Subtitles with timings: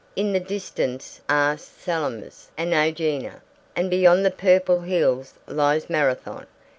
[0.15, 3.41] In the distance are Salamis and AEgina,
[3.75, 6.47] and beyond the purple hills lies Marathon.